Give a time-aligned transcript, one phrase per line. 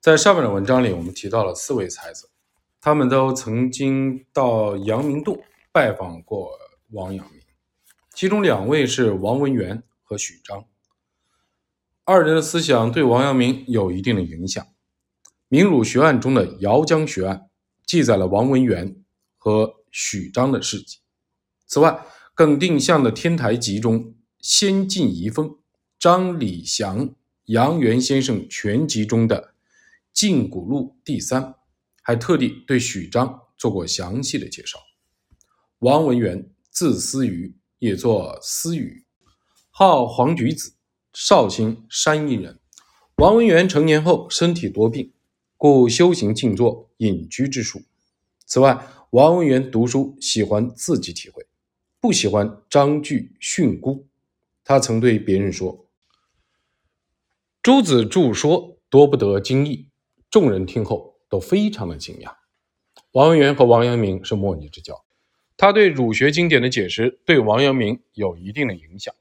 [0.00, 2.30] 在上面的文章里，我们提到了四位才子，
[2.80, 6.52] 他们都曾经到阳明洞拜访过
[6.90, 7.42] 王阳明，
[8.14, 10.64] 其中两位是王文元和许章。
[12.04, 14.64] 二人的思想对王阳明有一定的影响。
[15.48, 17.36] 明儒学案中的《姚江学案》
[17.84, 19.02] 记载了王文元
[19.36, 20.98] 和许章的事迹。
[21.66, 25.58] 此外，耿定向的《天台集》中先进遗风
[25.98, 27.10] 张礼祥、
[27.46, 29.42] 杨元先生全集中的
[30.18, 31.54] 《晋古录》第三，
[32.02, 34.80] 还特地对许章做过详细的介绍。
[35.78, 39.04] 王文元，字思瑜，也作思雨，
[39.70, 40.74] 号黄举子，
[41.12, 42.58] 绍兴山阴人。
[43.18, 45.12] 王文元成年后身体多病。
[45.56, 47.82] 故修行静坐、隐居之术。
[48.44, 51.46] 此外，王文元读书喜欢自己体会，
[52.00, 54.02] 不喜欢章句训诂。
[54.64, 55.86] 他曾对别人说
[57.62, 59.87] ：“诸子著说多不得经义。”
[60.30, 62.32] 众人听后都非常的惊讶。
[63.12, 65.04] 王文元和王阳明是莫逆之交，
[65.56, 69.14] 他对儒学经典的解释对王阳明有一定的影响。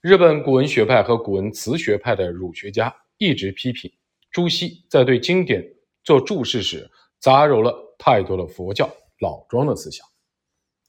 [0.00, 3.90] 日本古文学派和古文词学派的儒学家一直批评。
[4.30, 5.64] 朱熹在对经典
[6.02, 8.86] 做注释时，杂糅了太多的佛教
[9.20, 10.06] 老庄的思想。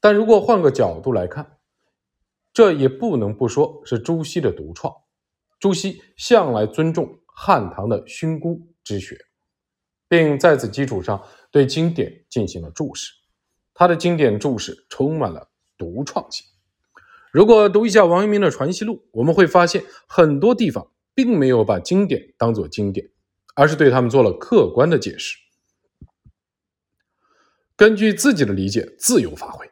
[0.00, 1.58] 但如果换个角度来看，
[2.52, 4.94] 这也不能不说是朱熹的独创。
[5.58, 9.18] 朱熹向来尊重汉唐的熏诂之学，
[10.08, 11.20] 并在此基础上
[11.50, 13.12] 对经典进行了注释。
[13.74, 16.46] 他的经典注释充满了独创性。
[17.32, 23.10] 如果读一下王阳明的《传习录》，我们会发现很多地方并没有把经典当作经典。
[23.58, 25.34] 而是对他们做了客观的解释，
[27.74, 29.66] 根据自己的理解自由发挥。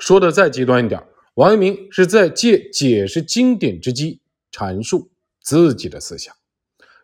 [0.00, 1.00] 说的再极端一点，
[1.34, 6.34] 王阳明是在借解释经典之机阐述自己的思想。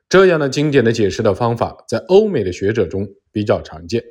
[0.08, 4.02] 这样的经典的解释的方法，在欧美的学者中比较常见。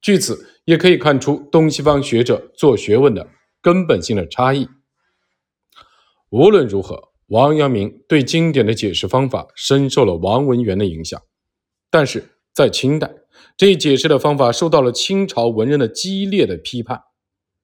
[0.00, 3.28] 据此也可以看出东西方学者做学问的
[3.60, 4.68] 根本性的差异。
[6.30, 11.20] 无论如何，王阳明对经典的解释方法深受了王文元的影响。
[11.90, 12.22] 但是
[12.52, 13.10] 在清代，
[13.56, 16.98] 这一解释的方法受到了清朝文人的激烈的批判。《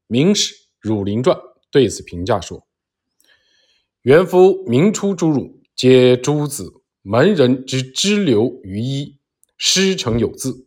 [0.07, 1.37] 明史·儒林传》
[1.71, 2.67] 对此评价说
[4.03, 9.19] ：“元夫明初诸儒，皆诸子门人之支流于一，
[9.57, 10.67] 师承有字，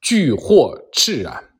[0.00, 1.52] 具或赤然。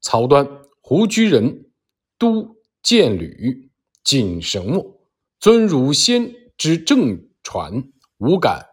[0.00, 0.46] 曹端、
[0.80, 1.70] 胡居仁、
[2.18, 3.70] 都建履、
[4.04, 5.00] 谨绳墨，
[5.40, 8.66] 尊儒先之正传，无敢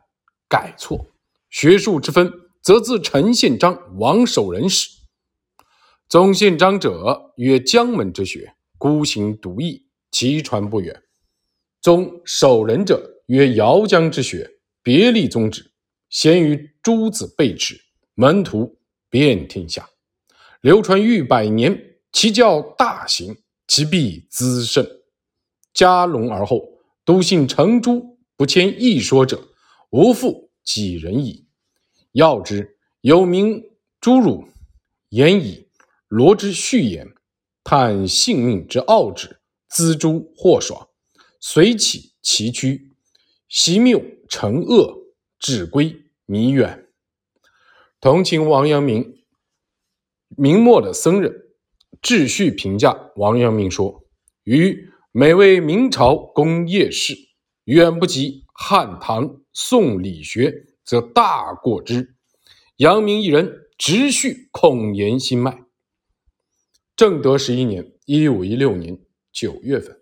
[0.49, 1.05] 改错。”
[1.49, 2.31] 学术之分，
[2.61, 4.89] 则自陈宪章、王守仁始。
[6.07, 10.93] 宗宪章者，曰江门之学，孤行独异，其传不远；
[11.81, 15.69] 宗守仁者，曰姚江之学，别立宗旨，
[16.09, 17.79] 先于诸子备齿，
[18.15, 19.87] 门徒遍天下，
[20.61, 24.83] 流传逾百年，其教大行，其必滋甚。
[25.75, 26.67] 加隆而后，
[27.05, 29.49] 笃信成诸不迁一说者，
[29.91, 30.49] 无复。
[30.63, 31.47] 几人矣？
[32.13, 33.63] 要之有名
[34.01, 34.47] 诸儒
[35.09, 35.67] 言以
[36.07, 37.07] 罗之序言，
[37.63, 39.39] 探性命之奥旨，
[39.71, 40.89] 锱诛祸爽，
[41.39, 42.88] 随起其躯，
[43.49, 44.97] 习谬成恶，
[45.39, 46.87] 至归弥远。
[47.99, 49.23] 同情王阳明，
[50.29, 51.49] 明末的僧人
[52.01, 54.05] 秩序评价王阳明说
[54.45, 57.15] ：“于每位明朝功业士，
[57.65, 62.17] 远不及。”汉唐宋理学则大过之。
[62.75, 65.63] 阳明一人直叙孔颜心脉。
[66.93, 68.99] 正德十一年（一五一六年）
[69.31, 69.98] 九月份，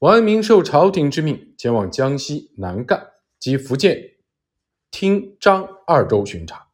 [0.00, 3.06] 王阳明受朝廷之命，前往江西南赣
[3.38, 4.12] 及福建
[4.90, 6.68] 汀漳二州巡查，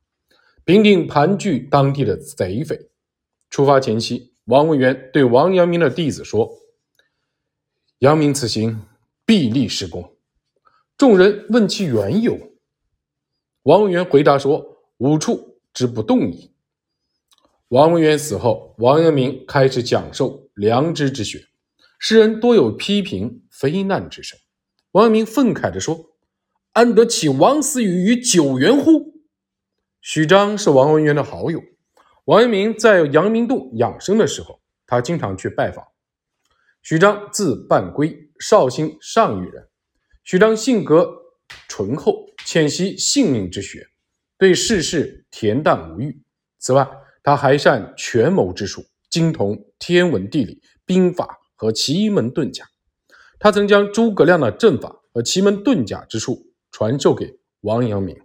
[0.64, 2.88] 平定盘踞当地的贼匪。
[3.50, 6.48] 出发前夕，王文元对王阳明的弟子说
[7.98, 8.86] ：“阳明此行
[9.24, 10.14] 必立事功。”
[10.96, 12.38] 众人问其缘由，
[13.64, 16.52] 王文元回答说：“五处之不动矣。”
[17.70, 21.44] 王文元死后，王阳明开始讲授良知之学，
[22.08, 24.38] 世人多有批评非难之声。
[24.92, 26.12] 王阳明愤慨地说
[26.70, 29.24] ：“安得起王思雨于九原乎？”
[30.00, 31.60] 许章是王文渊的好友，
[32.26, 35.84] 王阳明在阳明洞养生的时候，他经常去拜访。
[36.80, 39.68] 许章字半圭，绍兴上虞人。
[40.22, 41.12] 许章性格
[41.66, 43.84] 醇厚，浅习性命之学，
[44.38, 46.22] 对世事恬淡无欲。
[46.60, 46.88] 此外，
[47.24, 52.68] 他还善权谋之术，精通天文地理、兵法和奇门遁甲。
[53.38, 58.16] 他曾将诸葛亮的阵法和奇门遁甲之术传授给王阳明。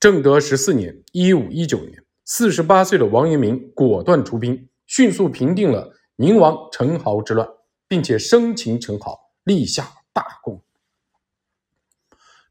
[0.00, 7.48] 正德十四年（一五一九年），四十八岁的王阳明果断出兵，迅速平定了宁王陈豪之乱，
[7.86, 10.64] 并且生擒陈豪，立下大功。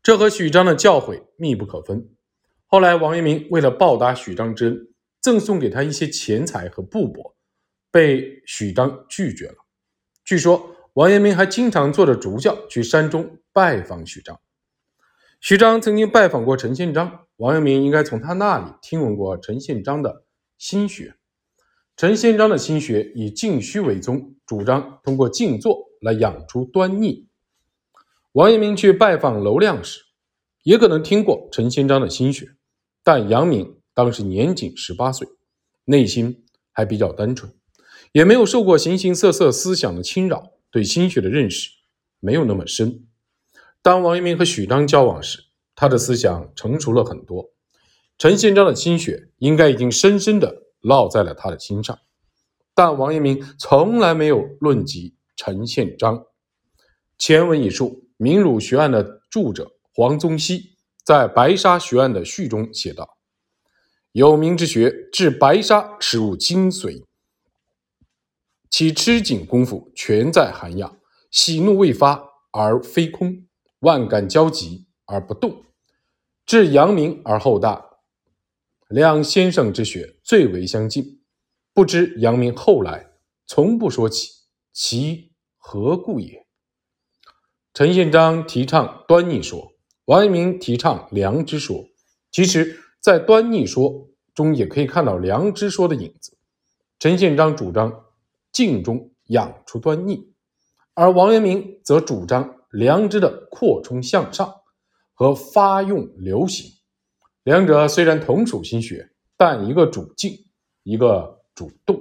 [0.02, 2.10] 这和许章的教诲密不可分。
[2.66, 4.88] 后来，王阳明为了报答许章之恩，
[5.20, 7.34] 赠送给他一些钱财和布帛，
[7.92, 9.61] 被许章拒绝了。
[10.24, 14.40] 据说，王阳明还经常坐着竹轿去山中拜访许章。
[15.40, 20.24] 许章曾经拜访过陈宪章，王阳明应该从他那里听闻过陈宪章的
[20.58, 21.16] 心学。
[21.98, 27.28] 陈宪章的心学以静虚为宗，主张通过静坐来养出端逆。
[28.34, 30.02] 王阳明去拜访娄亮时，
[30.64, 32.56] 也可能听过陈宪章的心学，
[33.04, 35.28] 但阳明当时年仅十八岁，
[35.86, 37.52] 内心还比较单纯，
[38.12, 41.70] 也没有受过形形色色思想的侵扰，对心学的认识
[42.20, 43.08] 没有那么深。
[43.82, 45.40] 当王阳明和许章交往时，
[45.76, 47.52] 他的思想成熟了很多，
[48.18, 51.98] 陈宪章的心学应该已经深深的烙在了他的心上，
[52.76, 56.26] 但王阳明从来没有论及陈宪章。
[57.18, 58.08] 前文已述。
[58.22, 63.18] 明儒学案的著者黄宗羲在《白沙学案》的序中写道
[64.14, 67.04] ：“有名之学，治白沙实入精髓，
[68.72, 70.98] 其吃紧功夫全在涵养。
[71.30, 73.46] 喜怒未发而非空，
[73.80, 75.64] 万感交集而不动，
[76.46, 77.86] 至阳明而后大。
[78.90, 81.22] 两先生之学最为相近，
[81.74, 83.12] 不知阳明后来
[83.46, 84.30] 从不说起，
[84.74, 86.46] 其何故也？”
[87.74, 89.72] 陈宪章提倡端逆说，
[90.06, 91.86] 王阳明提倡良知说。
[92.30, 96.38] 其实，在端逆说中也可以看到良知说的影子。
[97.00, 98.06] 陈宪章主张
[98.52, 100.34] 静中养出端倪，
[100.94, 104.54] 而王阳明则主张良知的扩充向上
[105.14, 106.72] 和发用流行。
[107.44, 110.46] 两者虽然同属心学，但一个主静，
[110.84, 112.00] 一个主动。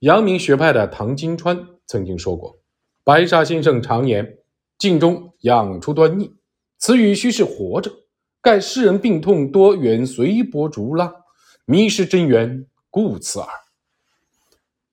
[0.00, 2.58] 阳明学派的唐金川曾经说过
[3.04, 4.38] ：“白沙先生常言。”
[4.78, 6.34] 静中养出端倪，
[6.76, 7.92] 此语须是活着。
[8.40, 11.14] 盖世人病痛多缘随波逐浪，
[11.66, 13.48] 迷失真源，故此耳。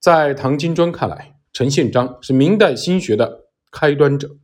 [0.00, 4.34] 在唐金砖看来，陈宪章是明代心学的开端者，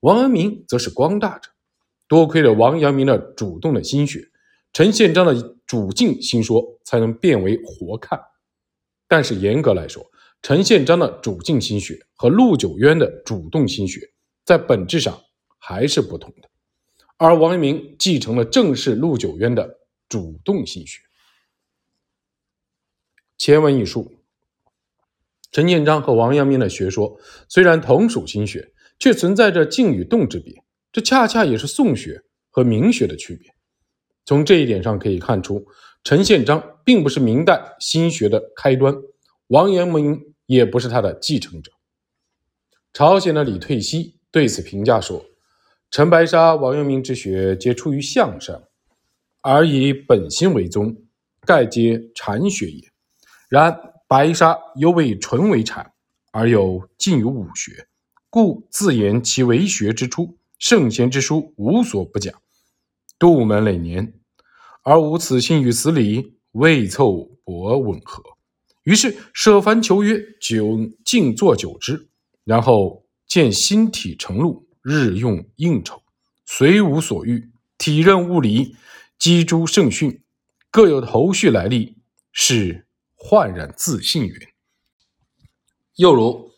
[0.00, 1.50] 王阳明则是光大者。
[2.06, 4.30] 多亏了王阳明的主动的心学，
[4.72, 8.20] 陈宪章的主静心说才能变为活看。
[9.08, 10.08] 但是严格来说，
[10.42, 14.00] 陈宪章的主静心学和陆九渊的主动心学。
[14.44, 15.20] 在本质上
[15.58, 16.48] 还是不同的，
[17.16, 19.78] 而王阳明继承了正是陆九渊的
[20.08, 21.00] 主动心学。
[23.38, 24.19] 前文已述，
[25.50, 27.18] 陈建章和王阳明的学说
[27.48, 30.62] 虽然同属心学，却存在着静与动之别，
[30.92, 33.52] 这恰恰也是宋学和明学的区别。
[34.24, 35.66] 从这一点上可以看出，
[36.04, 38.94] 陈宪章并不是明代心学的开端，
[39.48, 41.72] 王阳明也不是他的继承者。
[42.92, 44.16] 朝鲜的李退熹。
[44.32, 45.24] 对此评价说
[45.90, 48.62] ：“陈白沙、王阳明之学皆出于向善，
[49.40, 50.96] 而以本心为宗，
[51.44, 52.88] 盖皆禅学也。
[53.48, 53.76] 然
[54.10, 55.92] 白沙犹未纯为禅，
[56.32, 57.86] 而又近于武学，
[58.28, 60.36] 故自言其为学之初。
[60.58, 62.34] 圣贤之书无所不讲，
[63.20, 64.14] 杜门累年，
[64.82, 68.20] 而无此心与此理，未凑博吻合。
[68.82, 72.08] 于是舍凡求曰：久静坐久之，
[72.42, 76.02] 然后。”见心体成露，日用应酬，
[76.44, 78.74] 随无所欲，体认物理，
[79.20, 80.24] 积诸圣训，
[80.68, 81.98] 各有头绪来历，
[82.32, 82.88] 是
[83.22, 84.34] 焕然自信云。
[85.96, 86.52] 又如，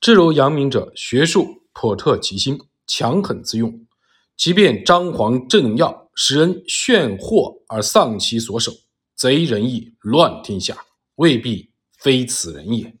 [0.00, 3.86] 至如阳明者，学术颇特其心，强狠自用，
[4.34, 8.72] 即便张皇正要，使人炫惑而丧其所守，
[9.14, 12.96] 贼人意，乱天下，未必非此人也。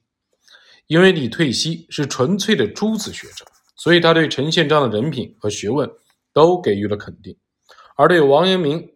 [0.86, 3.46] 因为李退熹是纯粹的诸子学者，
[3.76, 5.90] 所以他对陈宪章的人品和学问
[6.34, 7.34] 都给予了肯定；
[7.96, 8.90] 而对王阳明，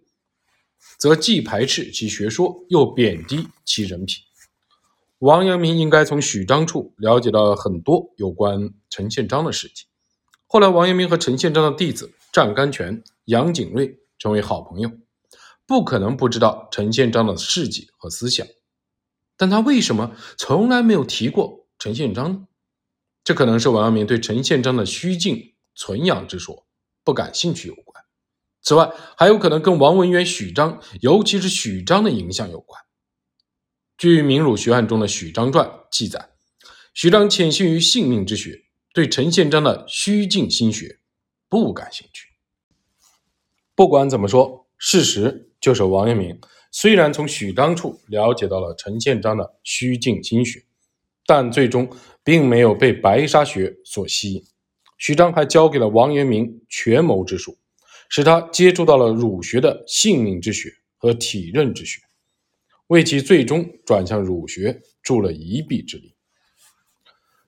[1.01, 4.23] 则既排斥其学说，又贬低其人品。
[5.19, 9.89] 王阳明应该从许章处了解到很多有关陈宪章的事情。
[10.47, 14.93] 后来，王阳明和陈宪章的弟子湛甘泉、杨景瑞成为好朋友，
[15.67, 18.47] 不可能不知道陈宪章的事迹和思想，
[19.39, 21.67] 但他为什么从来没有提过？
[21.79, 22.47] 陈宪章呢？
[23.25, 26.67] 这可能是王阳明对陈宪章的虚静存养之说
[27.03, 27.90] 不感兴趣有关。
[28.63, 32.83] 此外，还有可能跟王文渊、许章，尤其是许章的影响有关。
[33.97, 36.31] 据《明儒学案》中的《许章传》记载，
[36.95, 38.63] 许章潜心于性命之学，
[38.93, 41.01] 对陈宪章的虚静心学
[41.49, 42.29] 不感兴趣。
[43.75, 46.39] 不管怎么说，事实就是王阳明
[46.71, 50.65] 虽然从许章处了解到了陈宪章的虚静心学，
[51.27, 51.91] 但最终
[52.23, 54.45] 并没有被白沙学所吸引。
[54.99, 57.59] 许章还教给了王阳明权谋之术，
[58.11, 62.03] 使他接触到了儒学的性命之学和体认之学，
[62.89, 66.15] 为其最终转向儒学助了一臂之力。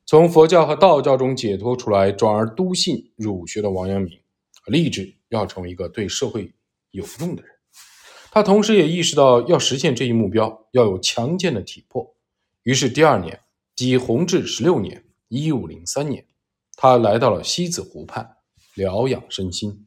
[0.07, 4.21] 从佛教和道教中解脱出来，转而笃信儒学的王阳明，
[4.66, 6.54] 立志要成为一个对社会
[6.92, 7.50] 有用的人。
[8.31, 12.14] 他同时也意识到，要实现这一目标，要有强健的体魄。
[12.62, 13.40] 于是第二年，
[13.75, 16.25] 即弘治十六年（一五零三年），
[16.76, 18.37] 他来到了西子湖畔
[18.75, 19.87] 疗养身心。